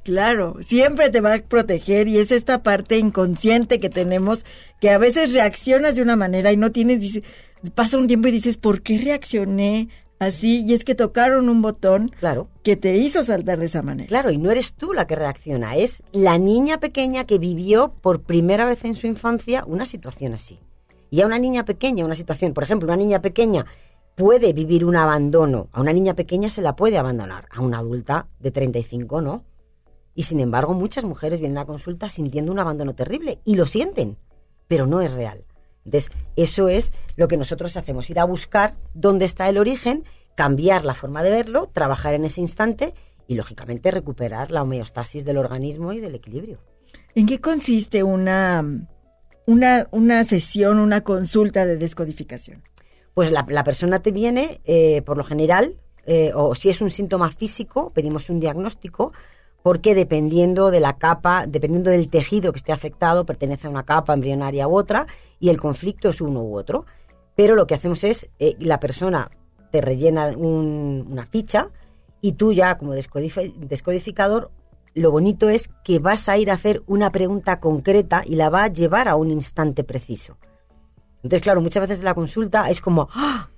[0.08, 4.46] Claro, siempre te va a proteger y es esta parte inconsciente que tenemos
[4.80, 7.24] que a veces reaccionas de una manera y no tienes, dice,
[7.76, 10.64] pasa un tiempo y dices, ¿por qué reaccioné así?
[10.66, 12.48] Y es que tocaron un botón Claro.
[12.64, 14.08] que te hizo saltar de esa manera.
[14.08, 18.22] Claro, y no eres tú la que reacciona, es la niña pequeña que vivió por
[18.22, 20.58] primera vez en su infancia una situación así.
[21.10, 23.66] Y a una niña pequeña, una situación, por ejemplo, una niña pequeña
[24.16, 28.28] puede vivir un abandono, a una niña pequeña se la puede abandonar, a una adulta
[28.40, 29.44] de 35 no.
[30.18, 34.18] Y sin embargo, muchas mujeres vienen a consulta sintiendo un abandono terrible y lo sienten,
[34.68, 35.46] pero no es real.
[35.86, 40.86] Entonces, eso es lo que nosotros hacemos, ir a buscar dónde está el origen, cambiar
[40.86, 42.96] la forma de verlo, trabajar en ese instante
[43.28, 46.62] y, lógicamente, recuperar la homeostasis del organismo y del equilibrio.
[47.14, 48.66] ¿En qué consiste una,
[49.46, 52.64] una, una sesión, una consulta de descodificación?
[53.14, 56.90] Pues la, la persona te viene, eh, por lo general, eh, o si es un
[56.90, 59.12] síntoma físico, pedimos un diagnóstico,
[59.68, 64.14] porque dependiendo de la capa, dependiendo del tejido que esté afectado, pertenece a una capa
[64.14, 65.08] embrionaria u otra,
[65.42, 66.86] y el conflicto es uno u otro.
[67.36, 69.30] Pero lo que hacemos es, eh, la persona
[69.70, 71.68] te rellena un- una ficha
[72.22, 74.52] y tú ya como descodifi- descodificador,
[74.94, 78.64] lo bonito es que vas a ir a hacer una pregunta concreta y la va
[78.64, 80.38] a llevar a un instante preciso.
[81.24, 83.50] Entonces, claro, muchas veces la consulta es como, ¡Ah!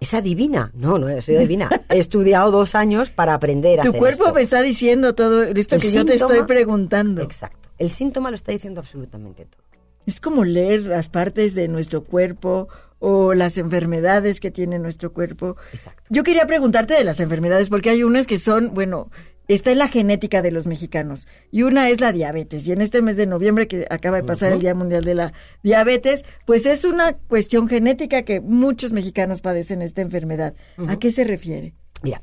[0.00, 0.70] ¿Es adivina?
[0.74, 1.70] No, no soy adivina.
[1.88, 4.34] He estudiado dos años para aprender a Tu hacer cuerpo esto.
[4.34, 7.22] me está diciendo todo esto El que yo te estoy preguntando.
[7.22, 7.68] Exacto.
[7.78, 9.62] El síntoma lo está diciendo absolutamente todo.
[10.06, 15.56] Es como leer las partes de nuestro cuerpo o las enfermedades que tiene nuestro cuerpo.
[15.72, 16.02] Exacto.
[16.10, 19.10] Yo quería preguntarte de las enfermedades porque hay unas que son, bueno,
[19.46, 22.66] esta es la genética de los mexicanos y una es la diabetes.
[22.66, 25.32] Y en este mes de noviembre que acaba de pasar el Día Mundial de la
[25.62, 30.54] Diabetes, pues es una cuestión genética que muchos mexicanos padecen esta enfermedad.
[30.88, 31.74] ¿A qué se refiere?
[32.02, 32.22] Mira,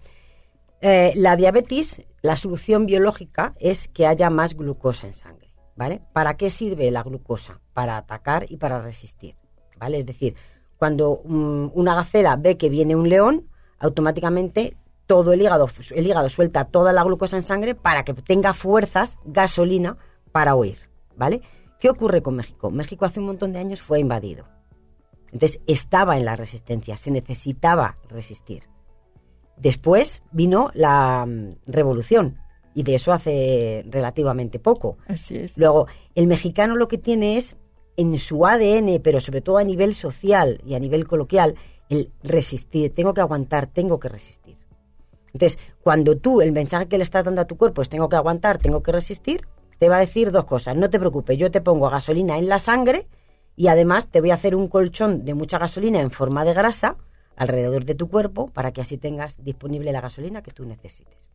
[0.82, 6.02] eh, la diabetes, la solución biológica es que haya más glucosa en sangre, ¿vale?
[6.14, 7.62] ¿Para qué sirve la glucosa?
[7.74, 9.36] Para atacar y para resistir,
[9.78, 10.00] ¿vale?
[10.00, 10.36] Es decir,
[10.78, 14.76] cuando mm, una gacela ve que viene un león, automáticamente
[15.12, 19.18] todo el hígado, el hígado suelta toda la glucosa en sangre para que tenga fuerzas,
[19.26, 19.98] gasolina,
[20.32, 21.42] para huir, ¿vale?
[21.82, 22.72] ¿Qué ocurre con México?
[22.72, 24.46] México hace un montón de años fue invadido.
[25.34, 28.70] Entonces estaba en la resistencia, se necesitaba resistir.
[29.58, 32.38] Después vino la mm, revolución
[32.74, 34.98] y de eso hace relativamente poco.
[35.10, 35.58] Así es.
[35.58, 37.58] Luego, el mexicano lo que tiene es
[37.98, 41.56] en su ADN, pero sobre todo a nivel social y a nivel coloquial,
[41.90, 42.96] el resistir.
[42.96, 44.41] Tengo que aguantar, tengo que resistir.
[45.34, 48.16] Entonces, cuando tú el mensaje que le estás dando a tu cuerpo es tengo que
[48.16, 49.48] aguantar, tengo que resistir,
[49.80, 50.78] te va a decir dos cosas.
[50.78, 53.08] No te preocupes, yo te pongo gasolina en la sangre
[53.56, 56.98] y además te voy a hacer un colchón de mucha gasolina en forma de grasa
[57.36, 61.30] alrededor de tu cuerpo para que así tengas disponible la gasolina que tú necesites.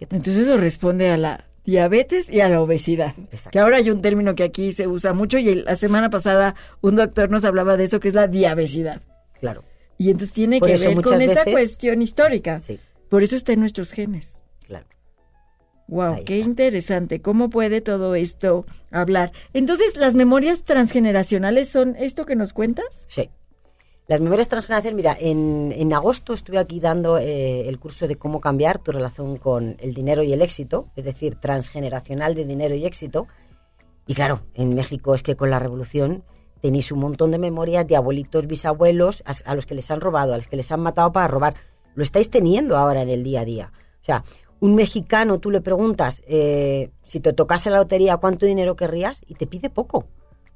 [0.00, 3.14] Entonces eso responde a la diabetes y a la obesidad.
[3.32, 3.50] Exacto.
[3.50, 6.96] Que ahora hay un término que aquí se usa mucho y la semana pasada un
[6.96, 9.02] doctor nos hablaba de eso que es la diabesidad.
[9.40, 9.64] Claro,
[9.98, 12.60] Y entonces tiene Por que ver con veces- cuestión histórica.
[12.60, 12.78] sí,
[13.08, 14.38] Por eso está en nuestros genes.
[14.66, 14.86] claro.
[15.88, 16.48] Wow, Ahí qué está.
[16.50, 17.20] interesante.
[17.22, 19.32] ¿Cómo puede todo esto hablar?
[19.52, 23.04] Entonces, ¿las memorias transgeneracionales son esto que nos cuentas?
[23.08, 23.30] Sí.
[24.08, 28.40] Las memorias transgeneracionales, mira, en, en agosto estuve aquí dando eh, el curso de cómo
[28.40, 32.84] cambiar tu relación con el dinero y el éxito, es decir, transgeneracional de dinero y
[32.86, 33.26] éxito.
[34.06, 36.22] Y claro, en México es que con la revolución
[36.60, 40.36] tenéis un montón de memorias de abuelitos, bisabuelos, a, los que les han robado, a
[40.36, 41.54] los que les han matado para robar.
[41.94, 43.72] Lo estáis teniendo ahora en el día a día.
[44.00, 44.24] O sea,
[44.60, 49.34] un mexicano, tú le preguntas eh, si te tocase la lotería cuánto dinero querrías y
[49.34, 50.06] te pide poco.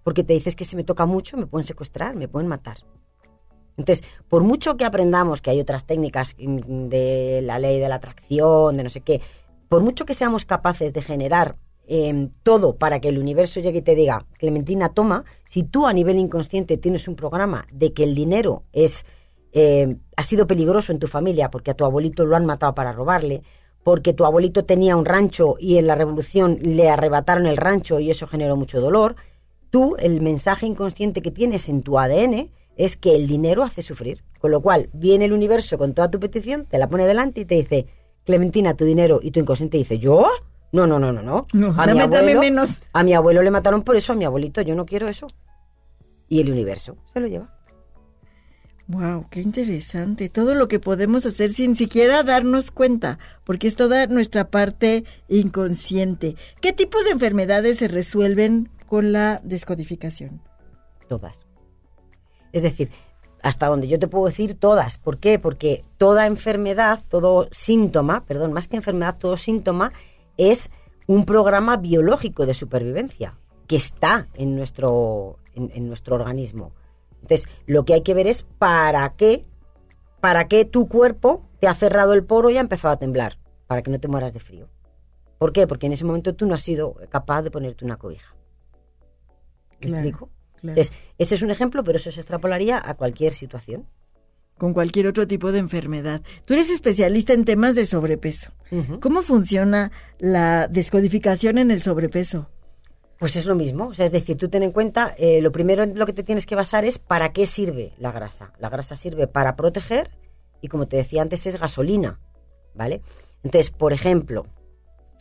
[0.02, 2.78] Porque te dices que si me toca mucho me pueden secuestrar, me pueden matar.
[3.76, 7.96] Entonces, por mucho que aprendamos que hay otras técnicas mm, de la ley de la
[7.96, 9.20] atracción, de no sé qué,
[9.68, 11.56] por mucho que seamos capaces de generar
[11.92, 15.92] eh, todo para que el universo llegue y te diga, Clementina, toma, si tú a
[15.92, 19.04] nivel inconsciente tienes un programa de que el dinero es
[19.52, 22.92] eh, ha sido peligroso en tu familia porque a tu abuelito lo han matado para
[22.92, 23.42] robarle,
[23.82, 28.08] porque tu abuelito tenía un rancho y en la revolución le arrebataron el rancho y
[28.08, 29.16] eso generó mucho dolor,
[29.70, 34.22] tú el mensaje inconsciente que tienes en tu ADN es que el dinero hace sufrir.
[34.38, 37.44] Con lo cual viene el universo con toda tu petición, te la pone delante y
[37.46, 37.86] te dice,
[38.24, 40.24] Clementina, tu dinero, y tu inconsciente dice, ¿yo?
[40.72, 41.46] No, no, no, no, no.
[41.52, 42.80] No, a, mi abuelo, menos.
[42.92, 45.26] a mi abuelo le mataron por eso, a mi abuelito, yo no quiero eso.
[46.28, 47.60] Y el universo se lo lleva.
[48.86, 50.28] Wow, qué interesante.
[50.28, 56.34] Todo lo que podemos hacer sin siquiera darnos cuenta, porque es toda nuestra parte inconsciente.
[56.60, 60.40] ¿Qué tipos de enfermedades se resuelven con la descodificación?
[61.08, 61.46] Todas.
[62.52, 62.90] Es decir,
[63.42, 64.98] hasta donde yo te puedo decir todas.
[64.98, 65.38] ¿Por qué?
[65.38, 69.92] Porque toda enfermedad, todo síntoma, perdón, más que enfermedad, todo síntoma
[70.50, 70.70] es
[71.06, 76.72] un programa biológico de supervivencia que está en nuestro, en, en nuestro organismo.
[77.22, 79.44] Entonces, lo que hay que ver es para qué,
[80.20, 83.82] para qué tu cuerpo te ha cerrado el poro y ha empezado a temblar, para
[83.82, 84.68] que no te mueras de frío.
[85.38, 85.66] ¿Por qué?
[85.66, 88.34] Porque en ese momento tú no has sido capaz de ponerte una cobija.
[89.80, 90.30] ¿Me Claro, explico?
[90.56, 90.78] claro.
[90.80, 93.86] Entonces, ese es un ejemplo, pero eso se extrapolaría a cualquier situación.
[94.60, 96.20] Con cualquier otro tipo de enfermedad.
[96.44, 98.50] Tú eres especialista en temas de sobrepeso.
[99.00, 102.50] ¿Cómo funciona la descodificación en el sobrepeso?
[103.18, 105.82] Pues es lo mismo, o sea, es decir, tú ten en cuenta, eh, lo primero
[105.82, 108.52] en lo que te tienes que basar es para qué sirve la grasa.
[108.58, 110.10] La grasa sirve para proteger
[110.60, 112.20] y como te decía antes es gasolina,
[112.74, 113.00] ¿vale?
[113.42, 114.44] Entonces, por ejemplo,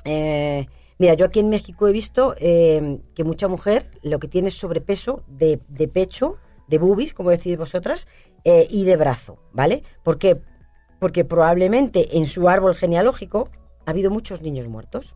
[0.04, 0.66] eh,
[0.98, 4.56] mira, yo aquí en México he visto eh, que mucha mujer lo que tiene es
[4.56, 8.06] sobrepeso de, de pecho, de boobies, como decís vosotras,
[8.44, 9.84] eh, y de brazo, ¿vale?
[10.04, 10.36] Porque
[11.26, 13.50] probablemente en su árbol genealógico
[13.86, 15.16] ha habido muchos niños muertos.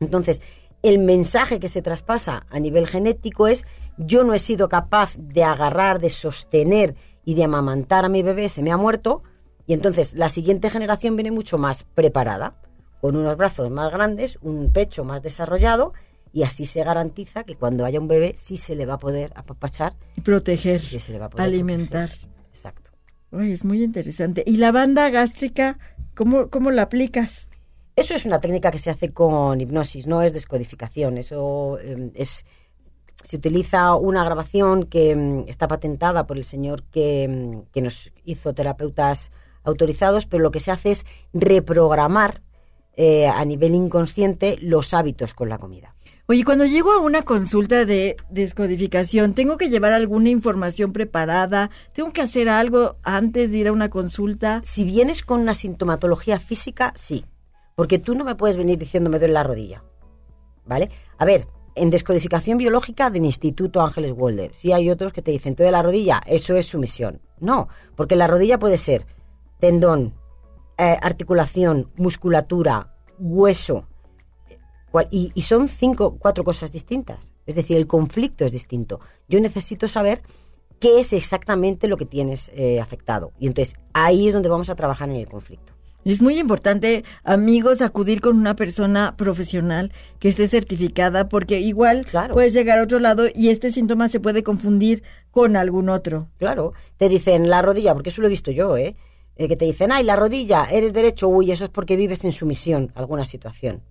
[0.00, 0.42] Entonces,
[0.82, 3.64] el mensaje que se traspasa a nivel genético es
[3.96, 8.48] yo no he sido capaz de agarrar, de sostener y de amamantar a mi bebé,
[8.48, 9.22] se me ha muerto,
[9.66, 12.54] y entonces la siguiente generación viene mucho más preparada,
[13.00, 15.92] con unos brazos más grandes, un pecho más desarrollado,
[16.32, 19.32] y así se garantiza que cuando haya un bebé sí se le va a poder
[19.34, 22.08] apapachar Y proteger, y sí se le va a poder alimentar.
[22.08, 22.30] proteger.
[22.48, 22.90] Exacto.
[23.32, 24.42] Es muy interesante.
[24.46, 25.78] ¿Y la banda gástrica,
[26.14, 27.48] cómo, cómo la aplicas?
[27.96, 31.18] Eso es una técnica que se hace con hipnosis, no es descodificación.
[31.18, 32.44] Eso eh, es
[33.24, 38.12] se utiliza una grabación que mm, está patentada por el señor que, mm, que nos
[38.24, 39.32] hizo terapeutas
[39.64, 42.42] autorizados, pero lo que se hace es reprogramar
[42.96, 45.94] eh, a nivel inconsciente los hábitos con la comida.
[46.30, 51.70] Oye, cuando llego a una consulta de descodificación, ¿tengo que llevar alguna información preparada?
[51.94, 54.60] ¿Tengo que hacer algo antes de ir a una consulta?
[54.62, 57.24] Si vienes con una sintomatología física, sí.
[57.74, 59.82] Porque tú no me puedes venir diciendo me duele la rodilla.
[60.66, 60.90] ¿Vale?
[61.16, 65.54] A ver, en descodificación biológica del Instituto Ángeles Walder, sí hay otros que te dicen
[65.54, 67.22] te duele la rodilla, eso es sumisión.
[67.40, 69.06] No, porque la rodilla puede ser
[69.60, 70.12] tendón,
[70.76, 73.88] eh, articulación, musculatura, hueso.
[75.10, 77.32] Y son cinco, cuatro cosas distintas.
[77.46, 79.00] Es decir, el conflicto es distinto.
[79.28, 80.22] Yo necesito saber
[80.80, 83.32] qué es exactamente lo que tienes eh, afectado.
[83.38, 85.72] Y entonces ahí es donde vamos a trabajar en el conflicto.
[86.04, 92.32] Es muy importante, amigos, acudir con una persona profesional que esté certificada, porque igual Claro.
[92.34, 96.28] puedes llegar a otro lado y este síntoma se puede confundir con algún otro.
[96.38, 98.96] Claro, te dicen la rodilla, porque eso lo he visto yo, ¿eh?
[99.36, 102.32] Eh, que te dicen, ay, la rodilla, eres derecho, uy, eso es porque vives en
[102.32, 103.82] sumisión alguna situación.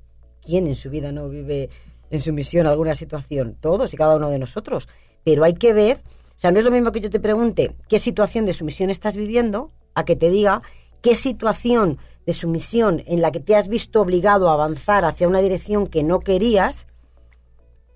[0.47, 1.69] ¿Quién en su vida no vive
[2.09, 3.57] en sumisión alguna situación?
[3.59, 4.87] Todos y cada uno de nosotros.
[5.25, 5.97] Pero hay que ver,
[6.37, 9.17] o sea, no es lo mismo que yo te pregunte qué situación de sumisión estás
[9.17, 10.61] viviendo, a que te diga
[11.01, 15.41] qué situación de sumisión en la que te has visto obligado a avanzar hacia una
[15.41, 16.87] dirección que no querías,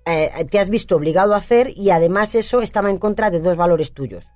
[0.04, 3.56] eh, te has visto obligado a hacer y además eso estaba en contra de dos
[3.56, 4.26] valores tuyos.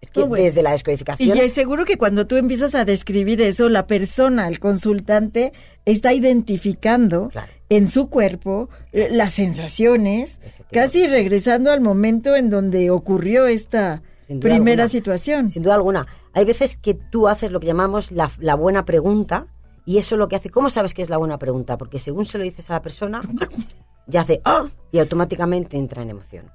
[0.00, 0.44] Es que bueno.
[0.44, 1.36] desde la Y descodificación...
[1.36, 5.52] ya seguro que cuando tú empiezas a describir eso, la persona, el consultante,
[5.84, 7.55] está identificando Claro.
[7.68, 10.40] En su cuerpo eh, las sensaciones,
[10.70, 14.88] casi regresando al momento en donde ocurrió esta primera alguna.
[14.88, 15.50] situación.
[15.50, 16.06] Sin duda alguna.
[16.32, 19.46] Hay veces que tú haces lo que llamamos la, la buena pregunta
[19.84, 20.50] y eso lo que hace...
[20.50, 21.78] ¿Cómo sabes que es la buena pregunta?
[21.78, 23.20] Porque según se lo dices a la persona,
[24.06, 24.66] ya hace ¡ah!
[24.90, 26.50] y automáticamente entra en emoción.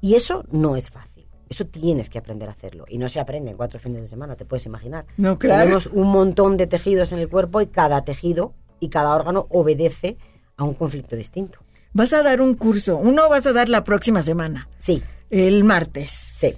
[0.00, 1.26] Y eso no es fácil.
[1.48, 2.84] Eso tienes que aprender a hacerlo.
[2.88, 5.06] Y no se aprende en cuatro fines de semana, te puedes imaginar.
[5.16, 5.62] No, claro.
[5.62, 10.18] Tenemos un montón de tejidos en el cuerpo y cada tejido y cada órgano obedece
[10.56, 11.58] a un conflicto distinto.
[11.92, 16.10] Vas a dar un curso, uno vas a dar la próxima semana, Sí, el martes.
[16.10, 16.54] sí.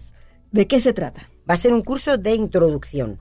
[0.50, 1.28] ¿De qué se trata?
[1.48, 3.20] Va a ser un curso de introducción.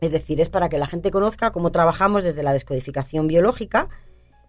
[0.00, 3.88] Es decir, es para que la gente conozca cómo trabajamos desde la descodificación biológica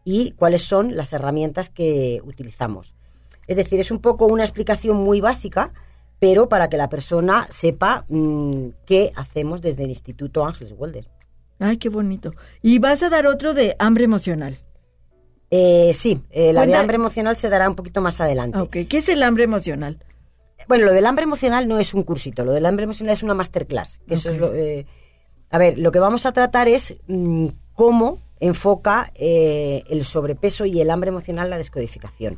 [0.04, 2.96] y cuáles son las herramientas que utilizamos.
[3.46, 5.74] Es decir, es un poco una explicación muy básica,
[6.20, 11.08] pero para que la persona sepa mm, qué hacemos desde el Instituto Ángeles Walder.
[11.60, 12.34] Ay, qué bonito.
[12.62, 14.58] Y vas a dar otro de hambre emocional.
[15.50, 18.86] Eh, sí, eh, la de hambre emocional se dará un poquito más adelante.
[18.88, 20.00] ¿qué es el hambre emocional?
[20.68, 23.34] Bueno, lo del hambre emocional no es un cursito, lo del hambre emocional es una
[23.34, 24.02] masterclass.
[24.08, 24.86] que Eso es lo, eh,
[25.50, 30.82] a ver, lo que vamos a tratar es mm, cómo enfoca eh, el sobrepeso y
[30.82, 32.38] el hambre emocional la descodificación.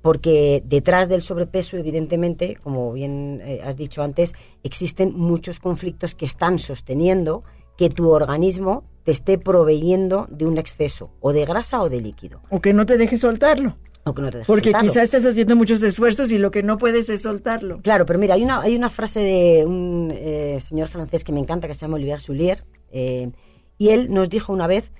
[0.00, 6.26] Porque detrás del sobrepeso, evidentemente, como bien eh, has dicho antes, existen muchos conflictos que
[6.26, 7.42] están sosteniendo
[7.76, 12.40] que tu organismo te esté proveyendo de un exceso, o de grasa o de líquido.
[12.50, 13.76] O que no te dejes soltarlo.
[14.04, 14.88] O que no te dejes Porque soltarlo.
[14.88, 17.80] quizás estás haciendo muchos esfuerzos y lo que no puedes es soltarlo.
[17.82, 21.40] Claro, pero mira, hay una, hay una frase de un eh, señor francés que me
[21.40, 23.30] encanta, que se llama Olivier Soulier, eh,
[23.78, 24.90] y él nos dijo una vez,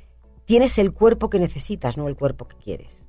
[0.45, 3.05] tienes el cuerpo que necesitas, no el cuerpo que quieres.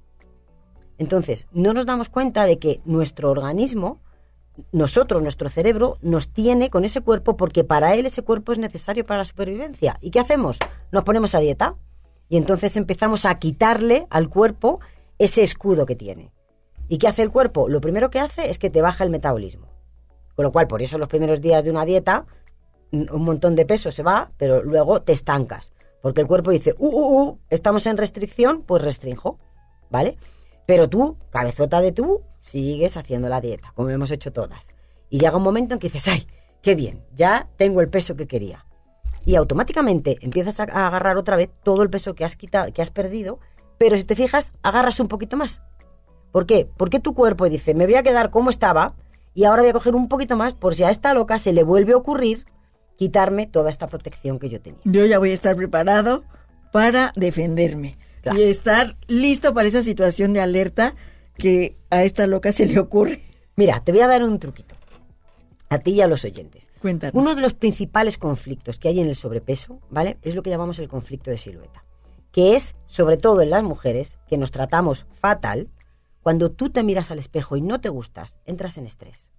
[0.97, 4.01] Entonces, no nos damos cuenta de que nuestro organismo,
[4.72, 9.05] nosotros, nuestro cerebro, nos tiene con ese cuerpo porque para él ese cuerpo es necesario
[9.05, 9.97] para la supervivencia.
[10.01, 10.58] ¿Y qué hacemos?
[10.91, 11.76] Nos ponemos a dieta
[12.30, 14.80] y entonces empezamos a quitarle al cuerpo
[15.18, 16.32] ese escudo que tiene.
[16.88, 17.68] ¿Y qué hace el cuerpo?
[17.70, 19.68] Lo primero que hace es que te baja el metabolismo.
[20.36, 22.26] Con lo cual, por eso los primeros días de una dieta,
[22.91, 25.74] un montón de peso se va, pero luego te estancas.
[26.01, 29.39] Porque el cuerpo dice, uh, uh, uh, estamos en restricción, pues restrinjo.
[29.89, 30.18] ¿Vale?
[30.66, 34.71] Pero tú, cabezota de tú, sigues haciendo la dieta, como hemos hecho todas.
[35.09, 36.27] Y llega un momento en que dices, ay,
[36.61, 38.65] qué bien, ya tengo el peso que quería.
[39.25, 42.91] Y automáticamente empiezas a, agarrar otra vez todo el peso que has, quitado, que has
[42.91, 43.39] perdido,
[43.77, 45.61] pero si te fijas, agarras un poquito más.
[46.31, 46.67] ¿Por qué?
[46.77, 48.95] Porque tu cuerpo dice, me voy a quedar como estaba
[49.33, 51.63] y ahora voy a coger un poquito más por si a esta loca se le
[51.63, 52.45] vuelve a ocurrir
[52.97, 54.81] quitarme toda esta protección que yo tenía.
[54.83, 56.23] Yo ya voy a estar preparado
[56.71, 57.97] para defenderme.
[58.21, 58.39] Claro.
[58.39, 60.95] Y estar listo para esa situación de alerta
[61.38, 63.21] que a esta loca se le ocurre.
[63.55, 64.75] Mira, te voy a dar un truquito.
[65.69, 66.69] A ti y a los oyentes.
[66.81, 67.19] Cuéntanos.
[67.19, 70.17] Uno de los principales conflictos que hay en el sobrepeso, ¿vale?
[70.21, 71.83] Es lo que llamamos el conflicto de silueta.
[72.31, 75.69] Que es, sobre todo en las mujeres, que nos tratamos fatal,
[76.21, 79.29] cuando tú te miras al espejo y no te gustas, entras en estrés.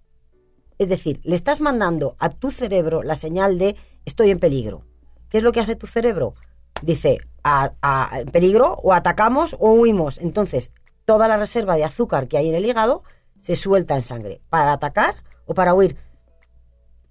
[0.77, 3.75] Es decir, le estás mandando a tu cerebro la señal de
[4.05, 4.83] estoy en peligro.
[5.29, 6.35] ¿Qué es lo que hace tu cerebro?
[6.81, 10.17] Dice, a, a- en peligro o atacamos o huimos.
[10.19, 10.71] Entonces,
[11.09, 13.01] toda la reserva de azúcar que hay en el hígado
[13.39, 14.41] se suelta en sangre.
[14.47, 15.15] ¿Para atacar
[15.47, 15.95] o para huir?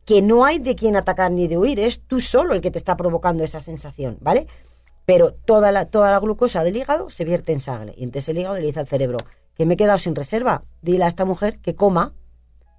[0.05, 2.78] Que no hay de quien atacar ni de huir, es tú solo el que te
[2.78, 4.46] está provocando esa sensación, ¿vale?
[5.05, 7.92] Pero toda la, toda la glucosa del hígado se vierte en sangre.
[7.96, 9.18] Y entonces el hígado le dice al cerebro,
[9.57, 12.14] que me he quedado sin reserva, dile a esta mujer que coma.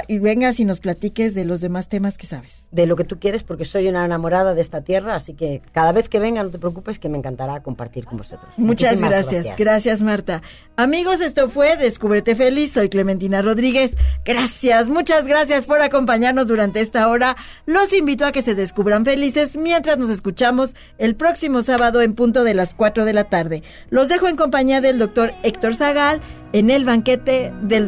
[0.06, 2.66] y vengas y nos platiques de los demás temas que sabes.
[2.70, 5.92] De lo que tú quieres, porque soy una enamorada de esta tierra, así que cada
[5.92, 8.52] vez que venga, no te preocupes, que me encantará compartir con vosotros.
[8.56, 9.56] Muchas Muchísimas gracias.
[9.56, 10.02] gracias.
[10.02, 10.42] Marta.
[10.76, 12.72] Amigos, esto fue Descúbrete Feliz.
[12.72, 13.96] Soy Clementina Rodríguez.
[14.24, 17.36] Gracias, muchas gracias por acompañarnos durante esta hora.
[17.66, 22.44] Los invito a que se descubran felices mientras nos escuchamos el próximo sábado en punto
[22.44, 23.62] de las 4 de la tarde.
[23.90, 26.20] Los dejo en compañía del doctor Héctor Zagal
[26.52, 27.86] en el banquete del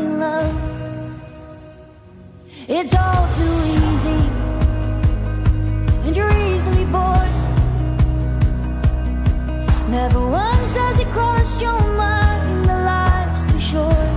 [0.00, 0.54] in love.
[2.68, 3.56] It's all too
[3.88, 4.20] easy,
[6.04, 7.34] and you're easily bored.
[9.90, 14.10] Never once has it crossed your mind that life's too short.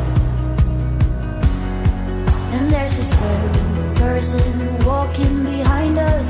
[2.54, 3.54] And there's a third
[3.98, 6.21] person walking behind us,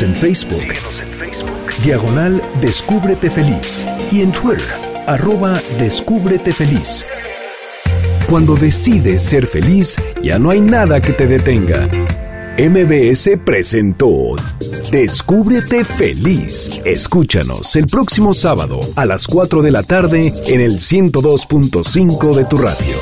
[0.00, 1.84] Síguenos en Facebook.
[1.84, 3.86] Diagonal Descúbrete Feliz.
[4.10, 4.64] Y en Twitter,
[5.06, 7.04] arroba Descúbrete Feliz.
[8.26, 11.86] Cuando decides ser feliz, ya no hay nada que te detenga.
[12.56, 14.36] MBS presentó
[14.90, 16.70] Descúbrete Feliz.
[16.86, 22.56] Escúchanos el próximo sábado a las 4 de la tarde en el 102.5 de tu
[22.56, 22.96] radio.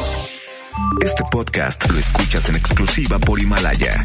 [1.04, 4.04] Este podcast lo escuchas en exclusiva por Himalaya.